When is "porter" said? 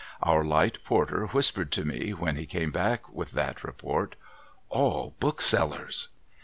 0.83-1.27